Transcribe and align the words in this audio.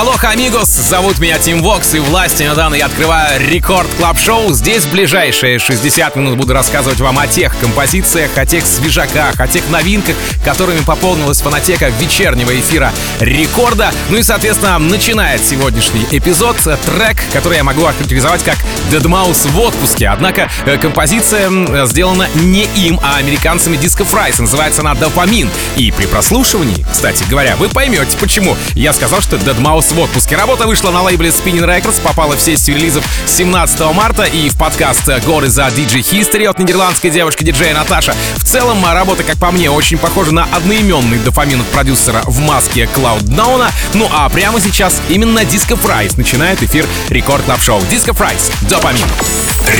Aloha, 0.00 0.30
amigos! 0.30 0.70
Зовут 0.70 1.18
меня 1.18 1.38
Тим 1.38 1.60
Вокс, 1.60 1.92
и 1.92 1.98
власти 1.98 2.42
недавно 2.44 2.74
я 2.74 2.86
открываю 2.86 3.38
Record 3.38 3.86
Club 3.98 4.18
Show 4.18 4.50
Здесь 4.54 4.84
в 4.84 4.92
ближайшие 4.92 5.58
60 5.58 6.16
минут 6.16 6.38
буду 6.38 6.54
рассказывать 6.54 6.98
вам 7.00 7.18
о 7.18 7.26
тех 7.26 7.54
композициях, 7.58 8.30
о 8.36 8.46
тех 8.46 8.64
свежаках, 8.64 9.38
о 9.38 9.46
тех 9.46 9.68
новинках, 9.68 10.16
которыми 10.42 10.80
пополнилась 10.80 11.42
фонотека 11.42 11.90
вечернего 11.90 12.58
эфира 12.58 12.94
Рекорда. 13.20 13.92
Ну 14.08 14.16
и, 14.16 14.22
соответственно, 14.22 14.78
начинает 14.78 15.44
сегодняшний 15.44 16.06
эпизод 16.10 16.56
трек, 16.56 17.18
который 17.34 17.58
я 17.58 17.64
могу 17.64 17.84
охарактеризовать 17.84 18.42
как 18.42 18.56
Mouse 18.90 19.50
в 19.50 19.60
отпуске. 19.60 20.08
Однако 20.08 20.48
э, 20.64 20.78
композиция 20.78 21.50
сделана 21.84 22.26
не 22.36 22.64
им, 22.74 22.98
а 23.02 23.16
американцами 23.16 23.76
Disco 23.76 24.10
Fries. 24.10 24.40
Называется 24.40 24.80
она 24.80 24.94
«Dopamine». 24.94 25.50
И 25.76 25.90
при 25.90 26.06
прослушивании, 26.06 26.86
кстати 26.90 27.22
говоря, 27.28 27.56
вы 27.56 27.68
поймете, 27.68 28.16
почему 28.18 28.56
я 28.74 28.94
сказал, 28.94 29.20
что 29.20 29.36
Mouse 29.36 29.89
в 29.92 30.00
отпуске. 30.00 30.36
Работа 30.36 30.66
вышла 30.66 30.90
на 30.90 31.02
лейбле 31.02 31.30
Spinnin' 31.30 31.66
Records, 31.66 32.00
попала 32.02 32.36
в 32.36 32.40
сессию 32.40 32.76
релизов 32.76 33.04
17 33.26 33.80
марта 33.94 34.24
и 34.24 34.48
в 34.48 34.56
подкаст 34.56 35.08
«Горы 35.24 35.48
за 35.48 35.66
DJ 35.66 36.00
History» 36.00 36.46
от 36.46 36.58
нидерландской 36.58 37.10
девушки-диджея 37.10 37.74
Наташа. 37.74 38.14
В 38.36 38.44
целом, 38.44 38.84
работа, 38.84 39.22
как 39.22 39.38
по 39.38 39.50
мне, 39.50 39.70
очень 39.70 39.98
похожа 39.98 40.32
на 40.32 40.44
одноименный 40.44 41.18
Dopamine 41.18 41.60
от 41.60 41.66
продюсера 41.68 42.22
в 42.26 42.40
маске 42.40 42.88
Cloud 42.94 43.20
Cloudnowna. 43.20 43.70
Ну 43.94 44.08
а 44.12 44.28
прямо 44.28 44.60
сейчас 44.60 45.00
именно 45.08 45.40
Disco 45.40 45.78
Fries 45.80 46.14
начинает 46.16 46.62
эфир 46.62 46.86
Record 47.08 47.44
Club 47.44 47.60
Show. 47.60 47.80
Disco 47.82 48.16
Fries, 48.16 48.52
Dopamine. 48.68 49.06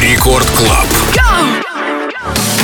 Рекорд 0.01 0.47
Клаб. 0.51 0.87
Go! 1.13 2.60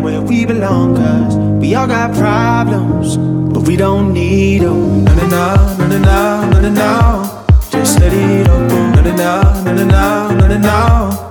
right 0.00 0.12
where 0.12 0.20
we 0.22 0.44
belong, 0.44 0.96
cause 0.96 1.36
we 1.60 1.74
all 1.74 1.86
got 1.86 2.14
problems, 2.14 3.16
but 3.52 3.66
we 3.66 3.76
don't 3.76 4.12
need 4.12 4.62
them. 4.62 5.04
No, 5.04 5.14
no, 5.14 5.26
no, 5.26 5.86
no, 5.86 5.98
no, 5.98 6.50
no, 6.50 6.60
no, 6.60 6.70
no. 6.70 7.46
Just 7.70 8.00
let 8.00 8.12
it 8.12 8.48
up, 8.48 8.68
no, 8.68 9.02
no, 9.02 9.02
no, 9.02 9.62
no, 9.64 9.84
no, 9.84 10.30
no, 10.34 10.46
no, 10.46 10.58
no. 10.58 11.29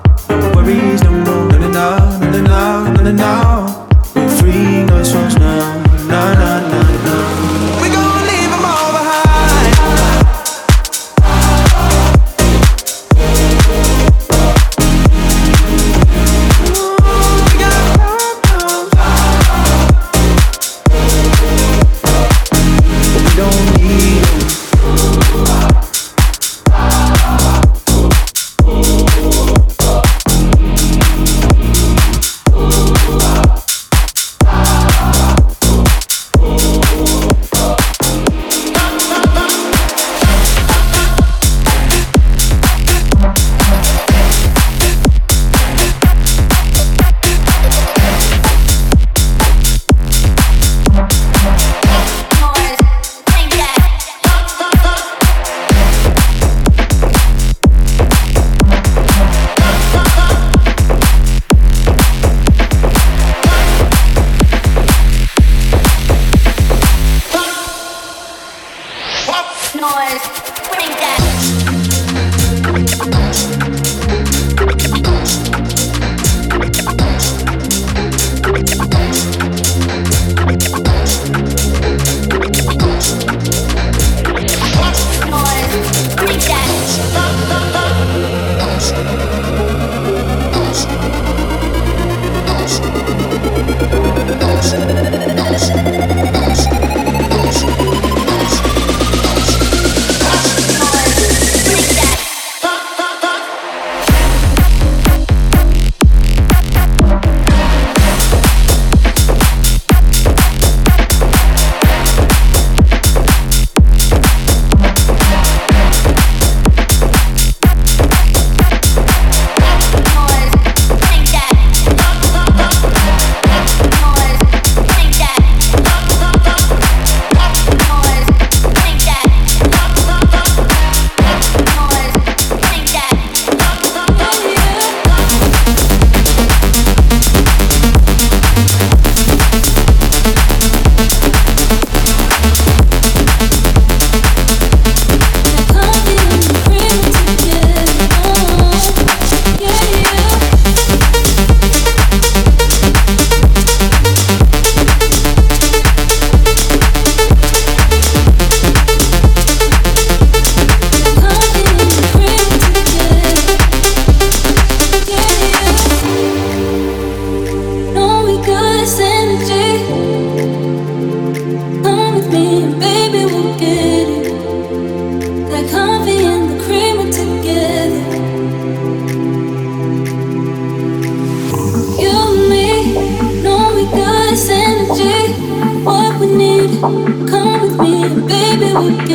would 188.77 189.09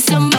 some 0.00 0.29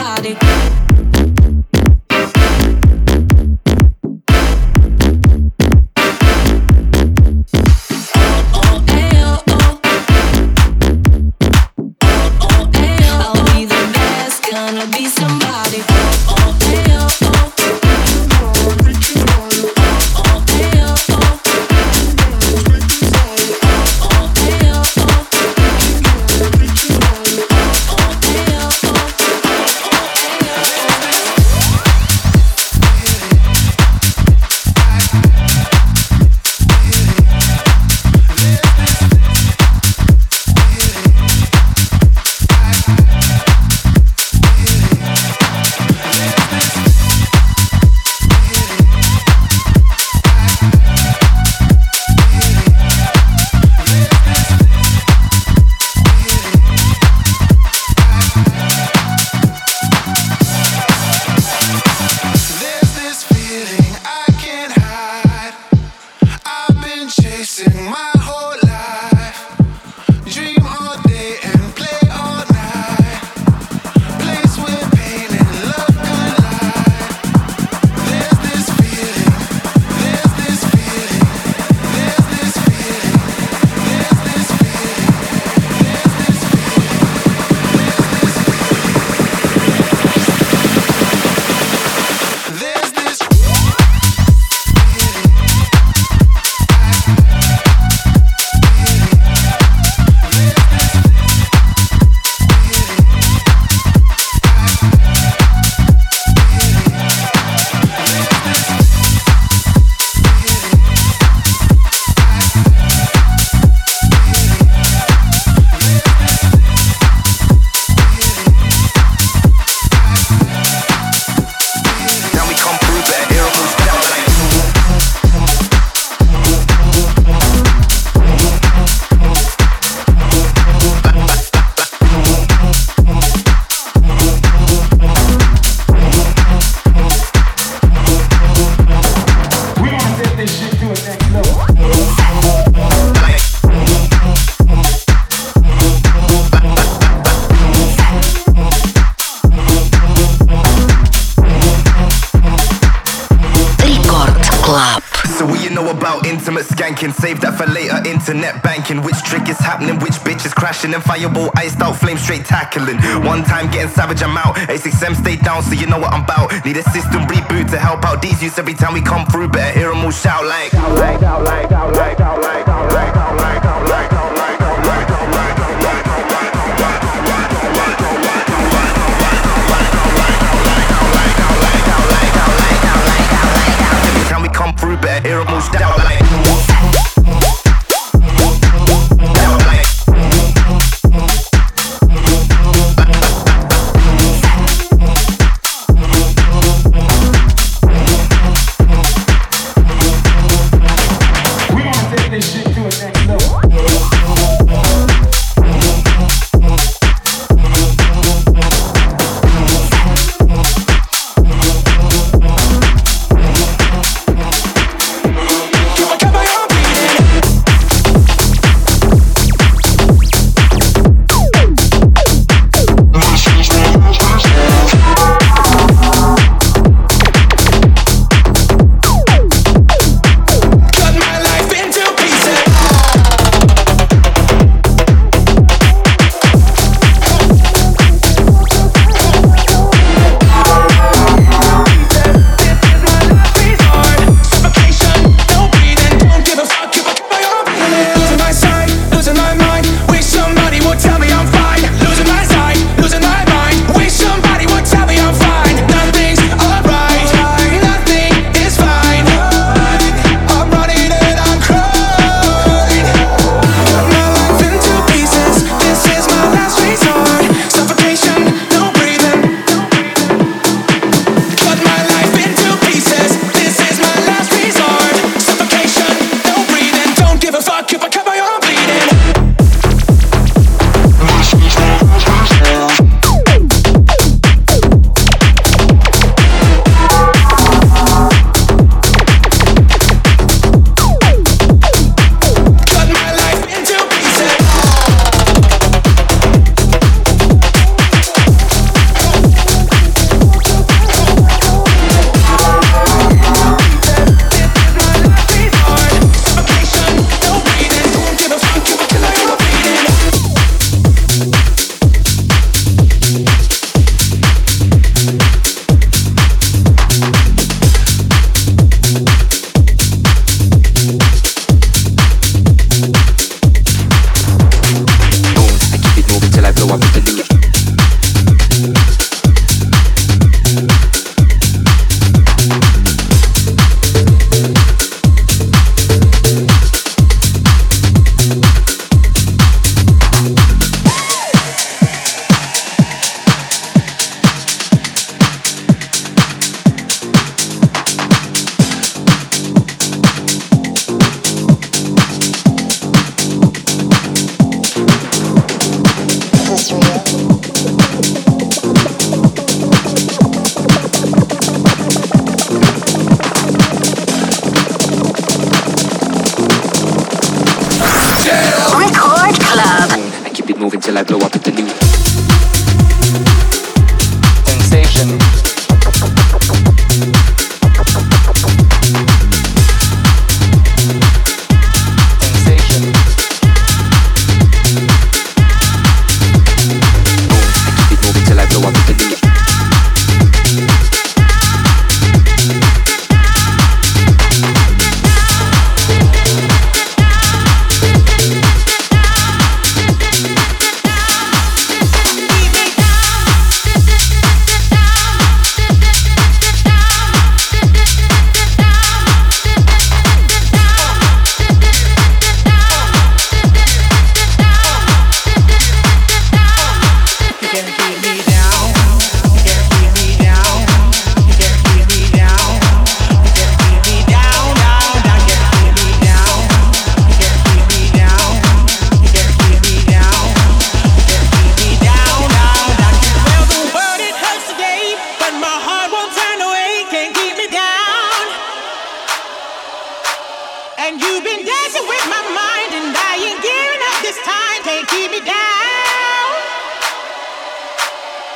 crashing? 160.81 160.93
And 160.93 161.03
fireball 161.03 161.51
iced 161.55 161.81
out, 161.81 161.93
flame 161.93 162.17
straight 162.17 162.45
tackling. 162.45 162.97
One 163.25 163.43
time 163.43 163.69
getting 163.71 163.89
savage, 163.89 164.21
I'm 164.23 164.37
out. 164.37 164.55
A6M 164.67 165.15
stay 165.15 165.35
down, 165.37 165.63
so 165.63 165.73
you 165.73 165.87
know 165.87 165.99
what 165.99 166.13
I'm 166.13 166.23
about. 166.23 166.65
Need 166.65 166.77
a 166.77 166.83
system 166.83 167.21
reboot 167.23 167.69
to 167.71 167.77
help 167.77 168.05
out 168.05 168.21
these 168.21 168.41
youths 168.41 168.57
every 168.59 168.73
time 168.73 168.93
we 168.93 169.01
come 169.01 169.25
through. 169.27 169.49
Better 169.49 169.77
hear 169.77 169.89
them 169.89 170.03
all 170.03 170.11
shout 170.11 170.45
like, 170.45 170.73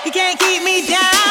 You 0.06 0.12
can't 0.12 0.40
keep 0.40 0.62
me 0.62 0.86
down. 0.86 1.25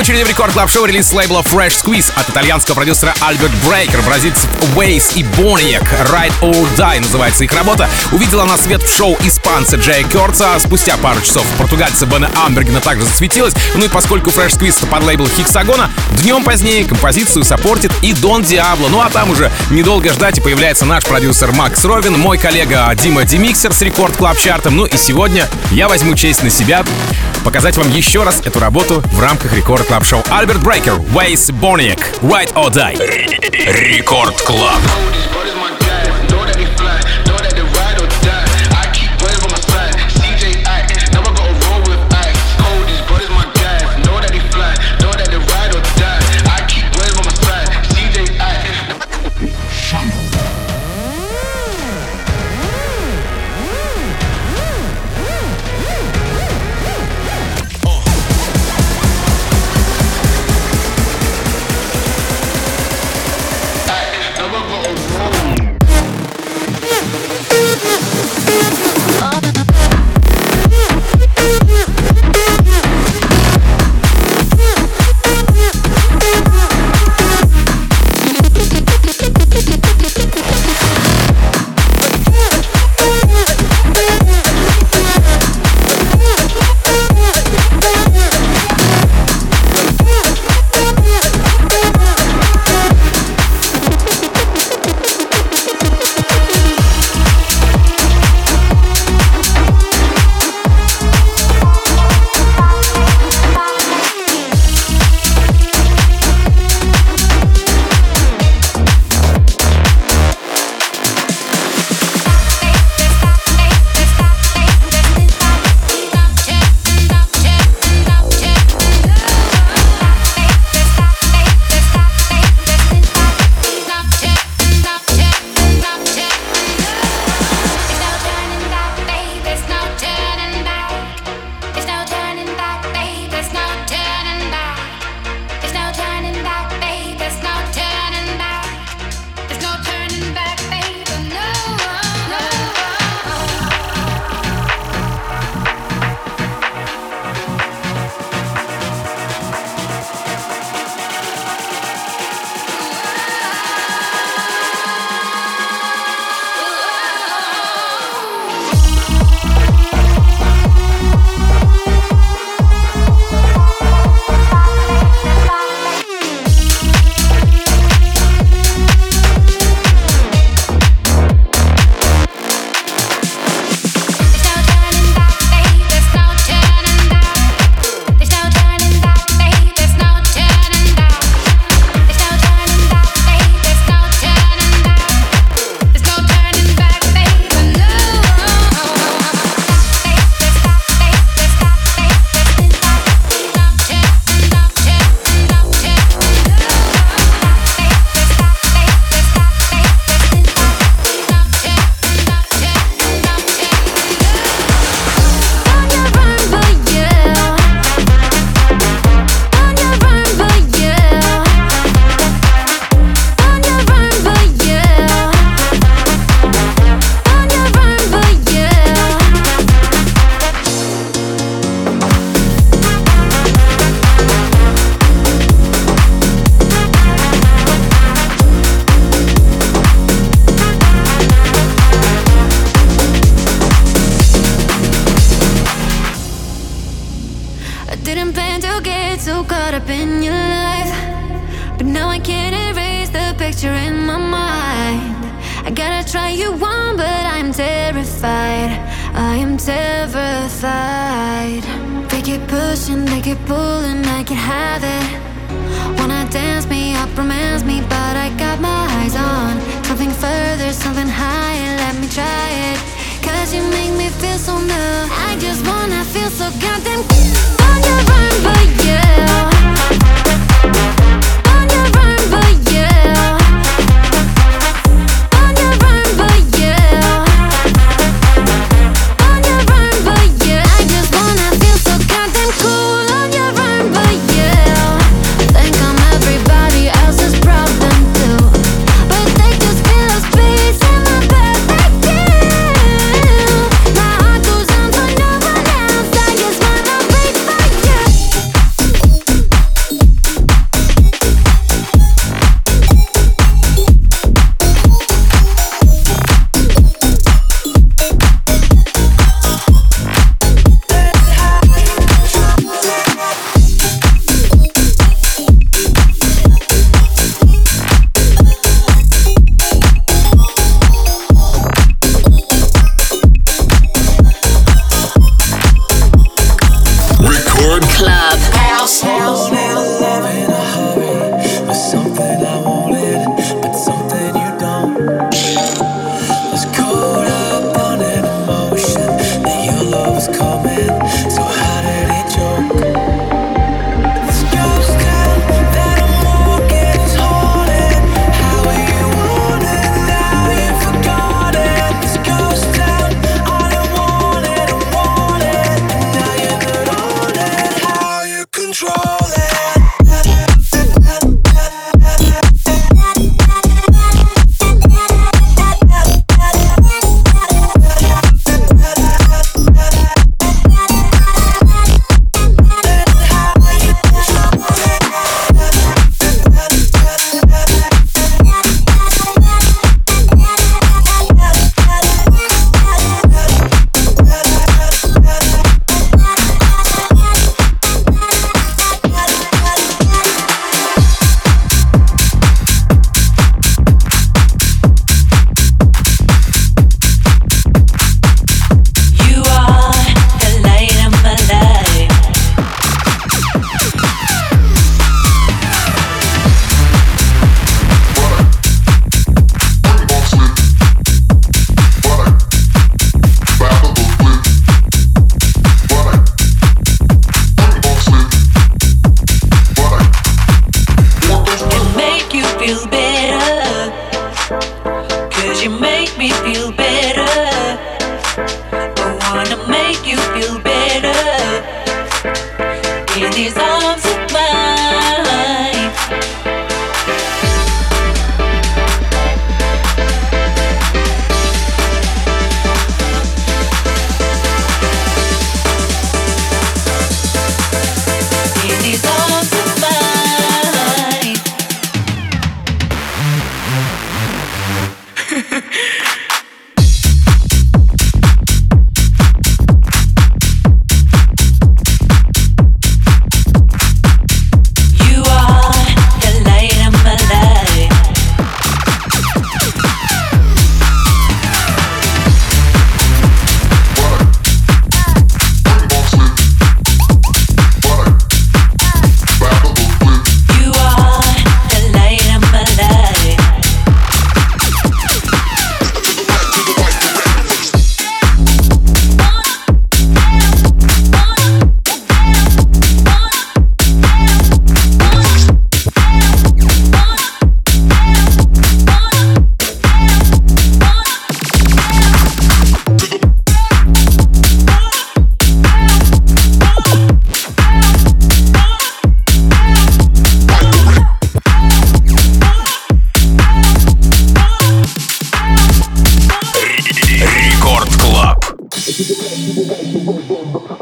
Очереди 0.00 0.22
в 0.22 0.28
Record 0.30 0.54
Club 0.54 0.70
Show 0.70 0.86
релиз 0.86 1.12
лейбла 1.12 1.40
Fresh 1.40 1.84
Squeeze 1.84 2.10
от 2.16 2.30
итальянского 2.30 2.74
продюсера 2.74 3.14
Альберт 3.20 3.52
Брейкер, 3.66 4.00
бразильцев 4.00 4.46
Waze 4.74 5.12
и 5.14 5.22
Boniek. 5.22 5.86
Ride 6.10 6.32
or 6.40 6.66
Die 6.74 7.00
называется 7.00 7.44
их 7.44 7.52
работа. 7.52 7.86
Увидела 8.10 8.44
на 8.44 8.56
свет 8.56 8.82
в 8.82 8.96
шоу 8.96 9.18
испанца 9.22 9.76
Джея 9.76 10.02
Кёрца. 10.04 10.58
Спустя 10.58 10.96
пару 10.96 11.20
часов 11.20 11.44
португальца 11.58 12.06
Бена 12.06 12.30
Амбергена 12.46 12.80
также 12.80 13.04
засветилась. 13.04 13.52
Ну 13.74 13.84
и 13.84 13.88
поскольку 13.88 14.30
Fresh 14.30 14.58
Squeeze 14.58 14.86
под 14.86 15.04
лейбл 15.04 15.28
Hexagon 15.28 15.76
а, 15.76 15.90
днем 16.22 16.44
позднее 16.44 16.86
композицию 16.86 17.44
саппортит 17.44 17.92
и 18.00 18.14
Дон 18.14 18.42
Диабло. 18.42 18.88
Ну 18.88 19.02
а 19.02 19.10
там 19.10 19.30
уже 19.30 19.52
недолго 19.70 20.10
ждать 20.14 20.38
и 20.38 20.40
появляется 20.40 20.86
наш 20.86 21.04
продюсер 21.04 21.52
Макс 21.52 21.84
Ровин, 21.84 22.18
мой 22.18 22.38
коллега 22.38 22.90
Дима 22.94 23.24
Демиксер 23.24 23.74
с 23.74 23.82
Record 23.82 24.16
Club 24.16 24.38
Chart 24.38 24.62
ом. 24.62 24.76
Ну 24.76 24.86
и 24.86 24.96
сегодня 24.96 25.46
я 25.72 25.88
возьму 25.88 26.14
честь 26.14 26.42
на 26.42 26.48
себя 26.48 26.86
показать 27.44 27.76
вам 27.76 27.90
еще 27.90 28.22
раз 28.22 28.40
эту 28.44 28.58
работу 28.60 29.02
в 29.12 29.20
рамках 29.20 29.52
Record 29.52 29.86
Club 29.86 30.04
Show. 30.04 30.22
Альберт 30.30 30.62
Брейкер, 30.62 30.94
Waze, 30.98 31.50
Boniek, 31.50 31.98
Ride 32.22 32.54
or 32.54 32.70
Die. 32.70 32.96
Record 33.96 34.40
Club. 34.42 34.80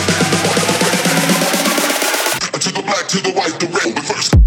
red, 1.68 2.62
to 2.64 2.70
the 2.72 2.82
black, 2.82 3.04
to 3.08 3.18
the 3.20 3.32
white, 3.36 3.56
the 3.60 3.66
red, 3.66 3.94
the 3.94 4.02
first. 4.02 4.43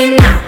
fucking. 0.00 0.39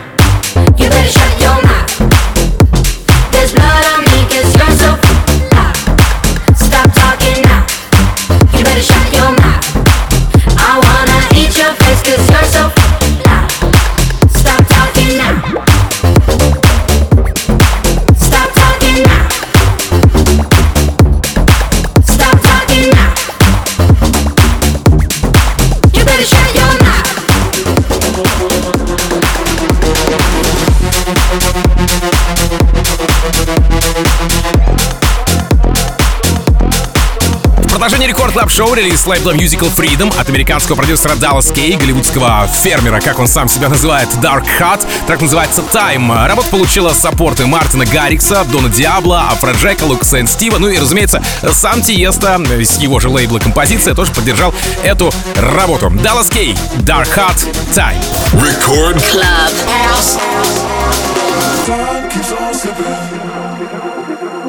шоу 38.52 38.74
релиз 38.74 39.06
лейбла 39.06 39.32
Musical 39.32 39.74
Freedom 39.74 40.14
от 40.20 40.28
американского 40.28 40.76
продюсера 40.76 41.12
Dallas 41.14 41.54
Кей, 41.54 41.74
голливудского 41.78 42.46
фермера, 42.48 43.00
как 43.00 43.18
он 43.18 43.26
сам 43.26 43.48
себя 43.48 43.70
называет, 43.70 44.08
Dark 44.16 44.44
Hat. 44.60 44.86
Трек 45.06 45.22
называется 45.22 45.62
Time. 45.72 46.26
Работа 46.26 46.50
получила 46.50 46.92
саппорты 46.92 47.46
Мартина 47.46 47.86
Гаррикса, 47.86 48.44
Дона 48.44 48.68
Диабло, 48.68 49.22
Афра 49.30 49.52
Джека, 49.52 49.86
и 49.86 50.26
Стива, 50.26 50.58
ну 50.58 50.68
и, 50.68 50.76
разумеется, 50.76 51.22
сам 51.50 51.80
Тиеста 51.80 52.38
с 52.46 52.78
его 52.78 53.00
же 53.00 53.08
лейбла 53.08 53.38
композиция 53.38 53.94
тоже 53.94 54.12
поддержал 54.12 54.54
эту 54.82 55.10
работу. 55.36 55.86
Dallas 55.86 56.30
Кей, 56.30 56.54
Dark 56.80 57.08
Hat, 57.16 57.38
Time. 57.74 58.02
Record 58.34 59.00
Club 59.10 59.52
House. 59.66 60.18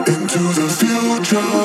Into 0.06 0.40
the 0.52 0.68
future. 0.68 1.63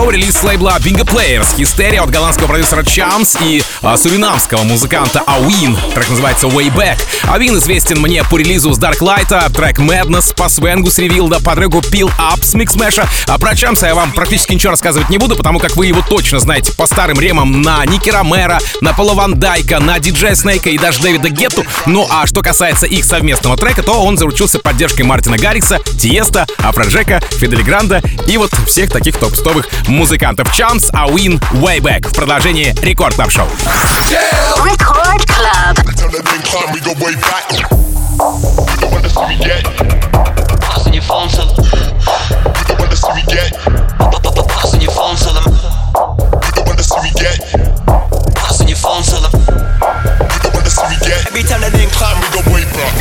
Club 0.00 0.05
Show 0.05 0.10
релиз 0.10 0.42
лейбла 0.42 0.78
Bingo 0.78 1.04
Players, 1.04 1.56
Hysteria 1.56 2.00
от 2.00 2.10
голландского 2.10 2.46
продюсера 2.46 2.82
Chams 2.82 3.36
и 3.42 3.62
а, 3.82 3.96
суринамского 3.96 4.62
музыканта 4.62 5.22
Awin. 5.26 5.76
Трек 5.94 6.08
называется 6.08 6.46
Way 6.46 6.74
Back. 6.74 6.98
Awin 7.24 7.58
известен 7.58 8.00
мне 8.00 8.24
по 8.24 8.38
релизу 8.38 8.72
с 8.72 8.78
Dark 8.78 9.00
Light, 9.00 9.52
трек 9.52 9.78
Madness, 9.78 10.34
по 10.34 10.48
свенгу 10.48 10.90
с 10.90 10.98
Revealed 10.98 11.32
а, 11.32 11.40
по 11.40 11.54
треку 11.54 11.78
Peel 11.78 12.10
Up 12.18 12.42
с 12.42 12.54
Mixmash. 12.54 13.06
А 13.26 13.38
про 13.38 13.54
Чамса 13.54 13.88
я 13.88 13.94
вам 13.94 14.12
практически 14.12 14.54
ничего 14.54 14.70
рассказывать 14.70 15.10
не 15.10 15.18
буду, 15.18 15.36
потому 15.36 15.58
как 15.58 15.76
вы 15.76 15.86
его 15.86 16.02
точно 16.08 16.40
знаете 16.40 16.72
по 16.72 16.86
старым 16.86 17.20
ремам 17.20 17.60
на 17.60 17.84
Ники 17.84 18.10
Ромера, 18.10 18.58
на 18.80 18.94
Пола 18.94 19.14
Ван 19.14 19.38
Дайка, 19.38 19.80
на 19.80 19.98
Диджея 19.98 20.34
Снейка 20.34 20.70
и 20.70 20.78
даже 20.78 21.02
Дэвида 21.02 21.28
Гетту. 21.28 21.64
Ну 21.86 22.06
а 22.10 22.26
что 22.26 22.42
касается 22.42 22.86
их 22.86 23.04
совместного 23.04 23.56
трека, 23.56 23.82
то 23.82 24.02
он 24.02 24.16
заручился 24.16 24.58
поддержкой 24.60 25.02
Мартина 25.02 25.36
Гаррикса, 25.36 25.78
Тиеста, 25.98 26.46
Афроджека, 26.58 27.20
Фидели 27.32 27.62
Гранда 27.62 28.02
и 28.26 28.38
вот 28.38 28.50
всех 28.66 28.90
таких 28.90 29.16
топ-стовых 29.18 29.68
музыкантов 29.89 30.47
Chance, 30.49 30.89
а 30.93 31.07
Win 31.07 31.39
Way 31.53 31.79
Back 31.79 32.07
в 32.09 32.13
продолжении 32.13 32.73
Рекорд 32.81 33.15
Клаб 33.15 33.31
Шоу. 33.31 33.47
Record 34.63 35.25
Club. 35.25 35.75
Passing 40.61 40.93
your 40.93 41.03
phone 41.03 41.29
to 41.29 41.45
Passing 44.55 44.81
your 44.81 44.91
phone 44.91 45.15
to 45.17 45.27
them. 45.33 45.43
Passing 48.35 48.67
your 48.67 48.77
phone 48.77 49.03
to 49.03 49.15
them. 49.21 49.31
Every 51.27 51.43
time 51.43 51.61
that 51.61 51.73
name 51.73 51.89
climb, 51.89 52.19
we 52.21 52.27
go 52.31 52.41
way 52.53 52.63
back. 52.75 52.95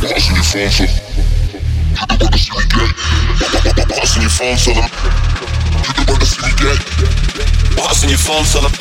Passing 0.00 0.36
your 0.36 0.44
phone 0.44 0.70
to 0.70 1.11
Passing 4.03 4.21
your 4.21 4.29
phone, 4.29 4.57
tell 4.57 4.73
them. 4.75 4.89
You 6.07 6.17
to 6.17 6.25
see 6.25 6.41
me 6.41 6.51
get. 6.59 6.77
In 8.03 8.09
your 8.09 8.17
phone, 8.17 8.43
tell 8.43 8.61
them. 8.61 8.71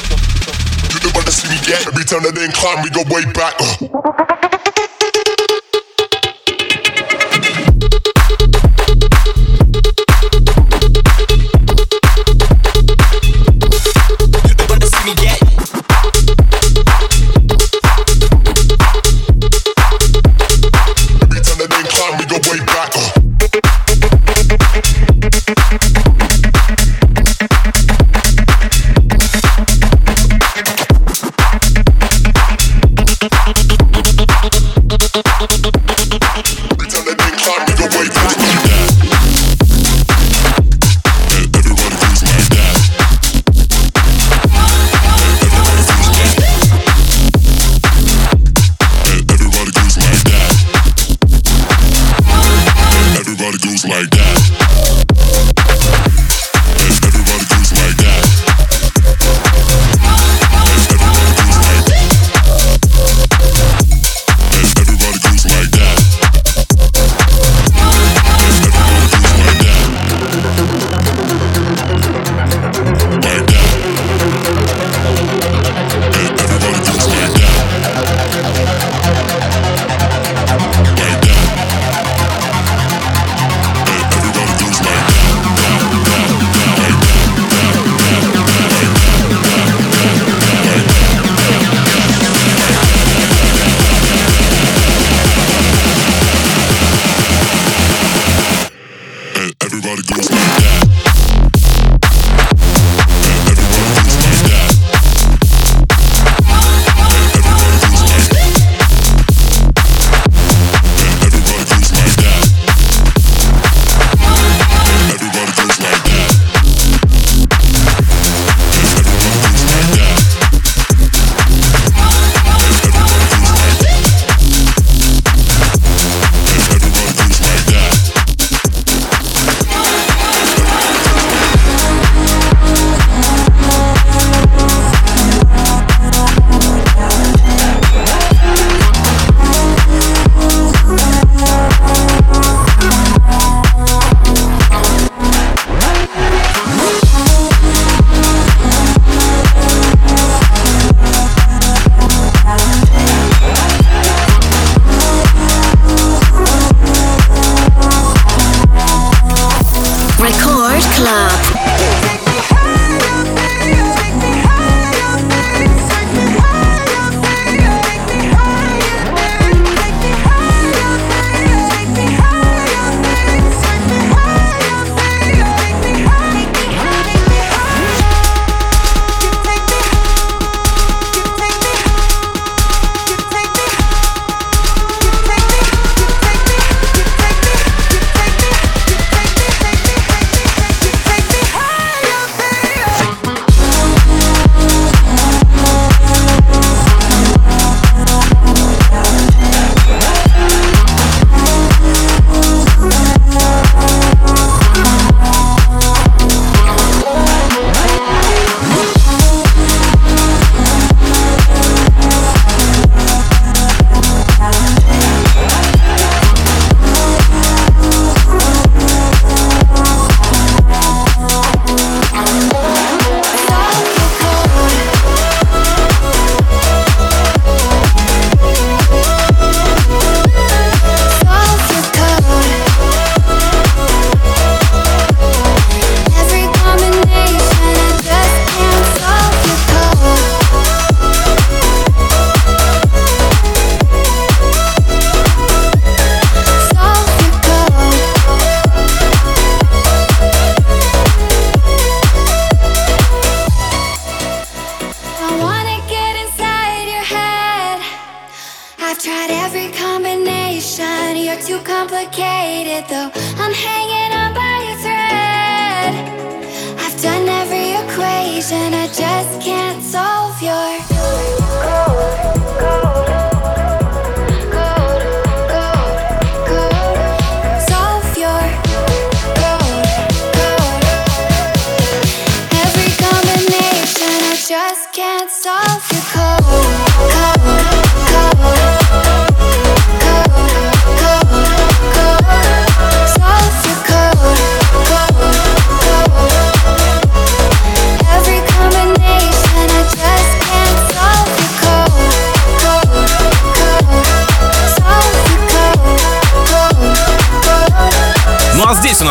You 0.90 0.98
to 0.98 1.32
see 1.32 1.48
me 1.48 1.58
get. 1.64 1.86
Every 1.86 2.04
time 2.04 2.22
that 2.22 2.34
they 2.34 2.44
incline, 2.44 2.82
we 2.82 2.90
go 2.90 3.02
way 3.08 3.24
back. 3.32 3.54
Uh. 3.60 4.88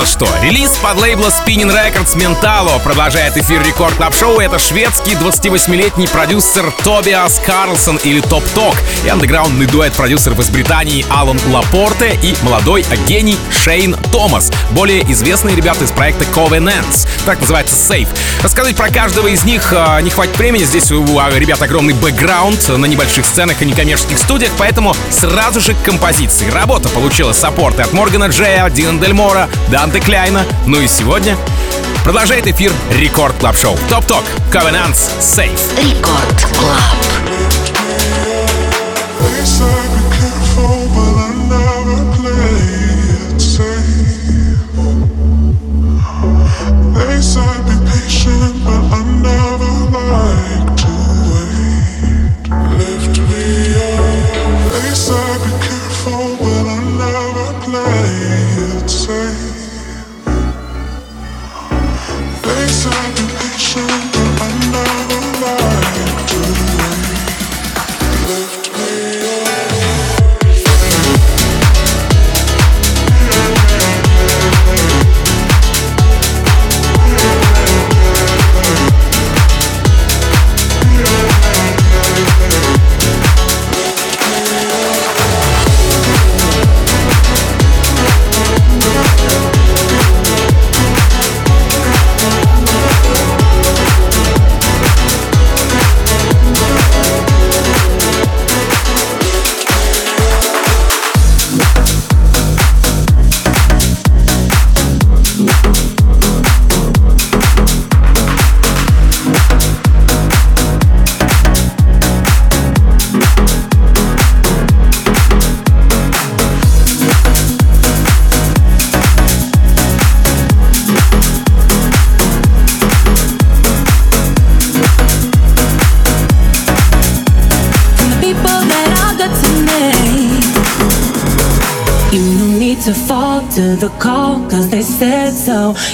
А 0.02 0.06
что? 0.06 0.28
Релиз 0.42 0.72
под 0.82 1.00
лейбла 1.00 1.28
Spinnin' 1.28 1.72
Records 1.72 2.18
Mentalo 2.18 2.82
продолжает 2.82 3.38
эфир 3.38 3.62
Record 3.62 3.94
Club 3.94 4.16
Show. 4.16 4.40
Это 4.40 4.58
шведский 4.58 5.12
28-летний 5.12 6.08
продюсер 6.08 6.74
Тобиас 6.84 7.40
Карлсон 7.46 7.98
или 7.98 8.20
Tobtok 8.20 8.76
и 9.06 9.10
андеграундный 9.10 9.68
дуэт 9.68 9.94
продюсеров 9.94 10.40
из 10.40 10.50
Британии 10.50 11.06
Алан 11.12 11.40
Лапорте 11.52 12.18
и 12.24 12.34
молодой 12.42 12.84
гений 13.06 13.38
Шейн 13.52 13.96
Томас. 14.12 14.52
Более 14.72 15.04
известные 15.12 15.56
ребята 15.56 15.84
из 15.84 15.92
проекта 15.92 16.24
Covenants. 16.34 17.08
Так 17.28 17.40
называется 17.40 17.76
Safe. 17.76 18.10
Рассказать 18.42 18.76
про 18.76 18.90
каждого 18.90 19.28
из 19.28 19.44
них 19.44 19.72
э, 19.72 20.02
не 20.02 20.10
хватит 20.10 20.36
времени. 20.36 20.64
Здесь 20.64 20.92
у 20.92 21.06
ребят 21.06 21.62
огромный 21.62 21.94
бэкграунд 21.94 22.70
на 22.70 22.86
небольших 22.88 23.24
сценах 23.24 23.62
и 23.62 23.66
некоммерческих 23.66 24.18
студиях, 24.18 24.52
поэтому 24.58 24.96
сразу 25.12 25.62
же 25.62 25.76
к 25.76 25.84
композиции. 25.84 26.50
Работа 26.50 26.90
получила 26.90 27.34
саппорты 27.34 27.84
от 27.84 27.94
Моргана 27.94 28.26
Джея, 28.30 28.68
Дина 28.72 29.00
Дель 29.00 29.14
Мора, 29.14 29.48
Данте 29.92 30.06
Кляйна. 30.06 30.46
Ну 30.68 30.80
и 30.80 30.88
сегодня 30.88 31.36
продолжает 32.06 32.48
эфир 32.48 32.72
Record 32.94 33.36
Club 33.38 33.58
Show. 33.58 33.78
Tobtok, 33.90 34.24
Covenants, 34.50 35.10
Safe. 35.20 35.60
Record 35.82 36.48
Club. 36.58 36.80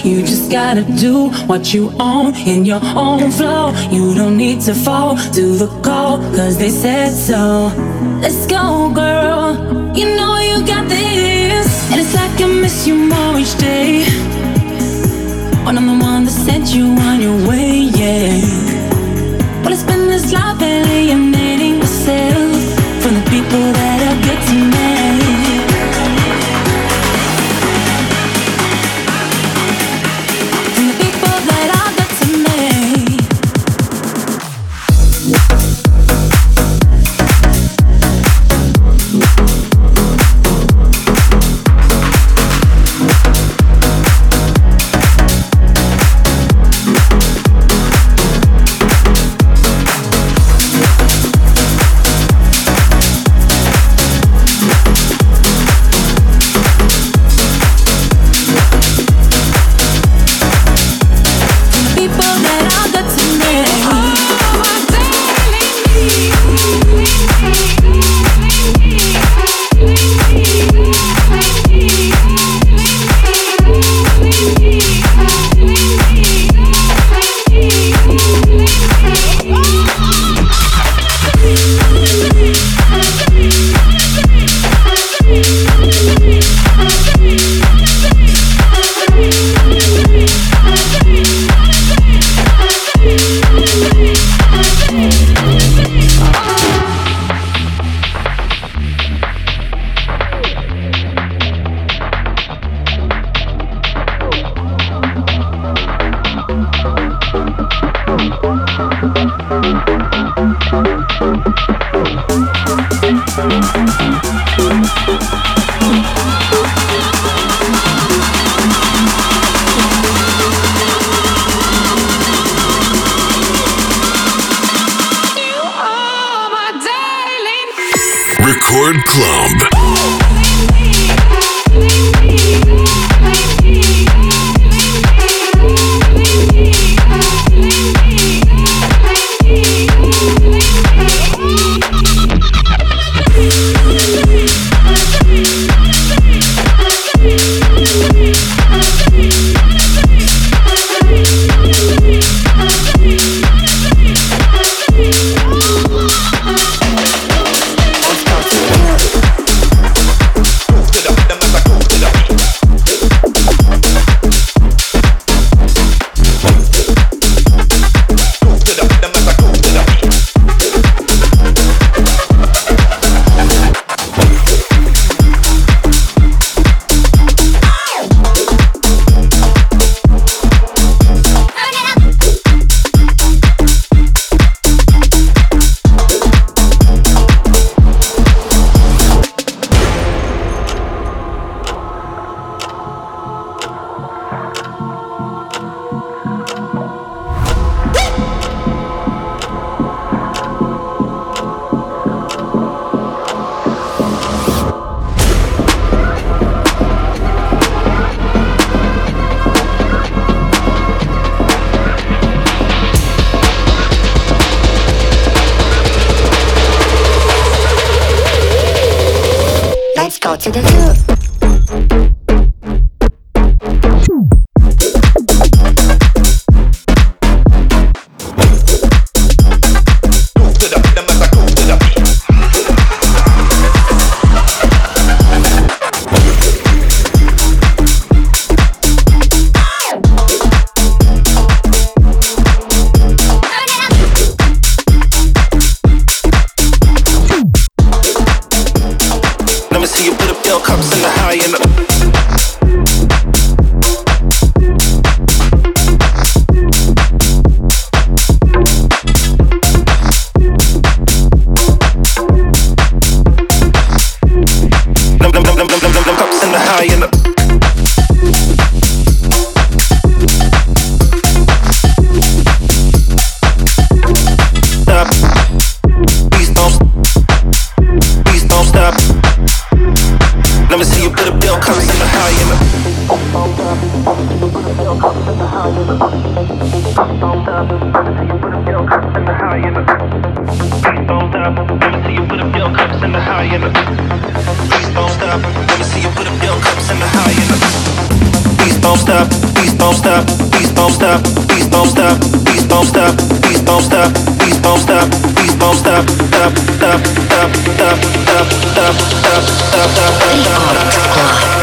You 0.03 0.21
just 0.21 0.49
gotta 0.49 0.83
do 0.83 1.29
what 1.47 1.73
you 1.73 1.91
own 1.99 2.33
in 2.35 2.63
your 2.65 2.79
own 2.83 3.29
flow. 3.31 3.73
You 3.91 4.15
don't 4.15 4.37
need 4.37 4.61
to 4.61 4.73
fall 4.73 5.17
to 5.17 5.43
the 5.57 5.67
call, 5.83 6.17
cause 6.35 6.57
they 6.57 6.69
said 6.69 7.11
so. 7.11 7.71
Let's 8.21 8.47
go, 8.47 8.91
girl. 8.93 9.53
You 9.97 10.15
know 10.15 10.37
you 10.39 10.65
got 10.65 10.87
this. 10.87 11.91
And 11.91 11.99
it's 11.99 12.13
like 12.13 12.39
I 12.39 12.47
miss 12.47 12.87
you 12.87 12.95
more 12.95 13.37
each 13.37 13.57
day. 13.57 14.05
When 15.65 15.77
I'm 15.77 15.87
the 15.87 16.05
one 16.05 16.23
that 16.25 16.31
sent 16.31 16.73
you 16.73 16.85
on 16.85 17.21
your 17.21 17.37
way, 17.47 17.89
yeah. 17.99 18.41
Well, 19.63 19.73
it's 19.73 19.83
been 19.83 20.07
this 20.07 20.31
life 20.31 20.61
alienating 20.61 21.79
myself 21.79 22.36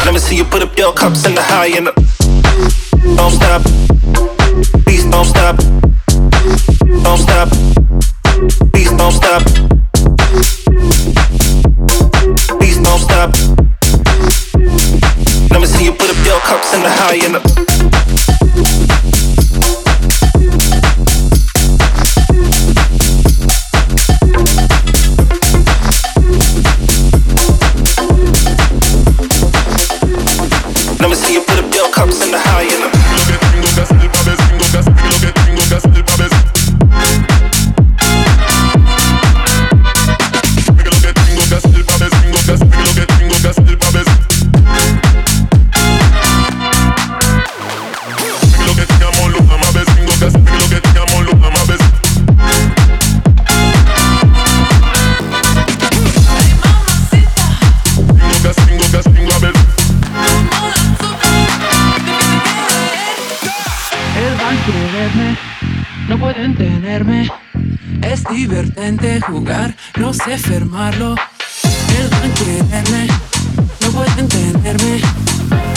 Let 0.05 0.13
me 0.13 0.19
see 0.19 0.35
you 0.35 0.45
put 0.45 0.61
up 0.61 0.77
your 0.77 0.93
cups 0.93 1.25
in 1.25 1.35
the 1.35 1.41
high 1.41 1.67
and 1.77 1.87
the 1.87 1.93
don't 3.15 3.31
stop. 3.31 3.61
Please 4.85 5.05
don't 5.05 5.25
stop. 5.25 5.57
Don't 7.03 7.17
stop. 7.17 7.49
Please 8.73 8.91
don't 8.91 9.11
stop. 9.11 9.43
Please 12.59 12.77
don't 12.81 12.99
stop. 12.99 13.29
Let 15.51 15.61
me 15.61 15.67
see 15.67 15.85
you 15.85 15.93
put 15.93 16.09
up 16.09 16.25
your 16.25 16.39
cups 16.41 16.73
in 16.73 16.81
the 16.81 16.89
high 16.89 17.25
and 17.25 17.35
the 17.35 17.84
no 69.97 70.13
sé 70.13 70.37
fermarlo. 70.37 71.15
Dejan 71.87 72.31
quererme, 72.33 73.07
no 73.81 73.89
pueden 73.91 74.19
entenderme, 74.19 75.01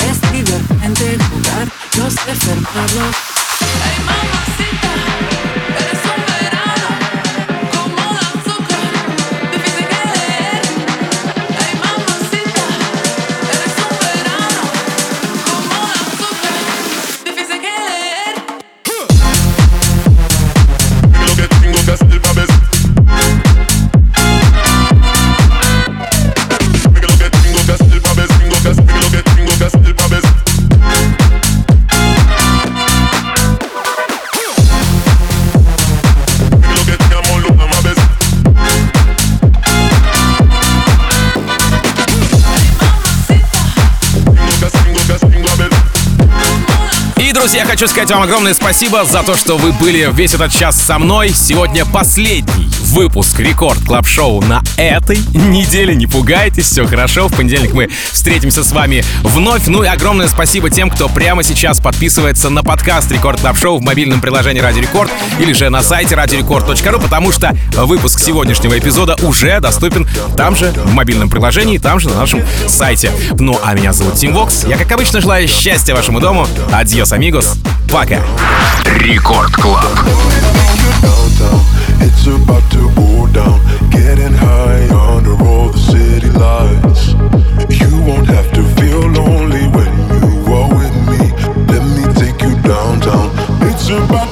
Es 0.08 0.32
divertente 0.32 1.18
jugar, 1.18 1.68
no 1.96 2.10
sé 2.10 2.34
fermarlo. 2.34 3.37
Хочу 47.78 47.92
сказать 47.92 48.10
вам 48.10 48.22
огромное 48.24 48.54
спасибо 48.54 49.04
за 49.04 49.22
то, 49.22 49.36
что 49.36 49.56
вы 49.56 49.70
были 49.70 50.10
весь 50.12 50.34
этот 50.34 50.50
час 50.50 50.82
со 50.82 50.98
мной. 50.98 51.28
Сегодня 51.28 51.86
последний 51.86 52.67
выпуск 52.88 53.38
Record 53.40 53.78
Club 53.84 54.06
Show 54.06 54.40
на 54.42 54.62
этой 54.76 55.18
неделе. 55.34 55.94
Не 55.94 56.06
пугайтесь, 56.06 56.66
все 56.66 56.86
хорошо. 56.86 57.28
В 57.28 57.34
понедельник 57.34 57.72
мы 57.72 57.88
встретимся 58.12 58.64
с 58.64 58.72
вами 58.72 59.04
вновь. 59.22 59.66
Ну 59.66 59.82
и 59.82 59.86
огромное 59.86 60.28
спасибо 60.28 60.70
тем, 60.70 60.90
кто 60.90 61.08
прямо 61.08 61.42
сейчас 61.42 61.80
подписывается 61.80 62.50
на 62.50 62.62
подкаст 62.62 63.10
Record 63.10 63.40
Club 63.40 63.56
Show 63.56 63.78
в 63.78 63.82
мобильном 63.82 64.20
приложении 64.20 64.60
Радио 64.60 64.82
Рекорд 64.82 65.10
или 65.38 65.52
же 65.52 65.68
на 65.70 65.82
сайте 65.82 66.14
radiorecord.ru, 66.14 67.00
потому 67.00 67.32
что 67.32 67.56
выпуск 67.76 68.20
сегодняшнего 68.20 68.78
эпизода 68.78 69.16
уже 69.22 69.60
доступен 69.60 70.08
там 70.36 70.56
же, 70.56 70.70
в 70.70 70.92
мобильном 70.92 71.30
приложении, 71.30 71.78
там 71.78 72.00
же 72.00 72.08
на 72.08 72.16
нашем 72.16 72.42
сайте. 72.66 73.12
Ну 73.38 73.58
а 73.62 73.74
меня 73.74 73.92
зовут 73.92 74.14
Тим 74.14 74.32
Вокс. 74.34 74.64
Я, 74.64 74.76
как 74.76 74.90
обычно, 74.92 75.20
желаю 75.20 75.48
счастья 75.48 75.94
вашему 75.94 76.20
дому. 76.20 76.46
Адьос, 76.72 77.12
амигос. 77.12 77.54
Пока. 77.90 78.20
Рекорд 78.84 79.54
Клаб. 79.54 79.86
It's 82.10 82.26
about 82.26 82.64
to 82.72 82.90
go 82.94 83.26
down, 83.26 83.60
getting 83.90 84.32
high 84.32 84.88
under 85.12 85.36
all 85.44 85.68
the 85.68 85.78
city 85.78 86.30
lights. 86.30 87.08
You 87.80 88.00
won't 88.00 88.26
have 88.28 88.50
to 88.52 88.62
feel 88.80 89.00
lonely 89.18 89.68
when 89.76 89.92
you 90.22 90.52
are 90.58 90.70
with 90.78 90.96
me. 91.10 91.22
Let 91.68 91.84
me 91.96 92.04
take 92.14 92.40
you 92.40 92.54
downtown. 92.62 93.28
It's 93.68 93.90
about 93.90 94.27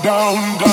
down, 0.00 0.58
down. 0.58 0.71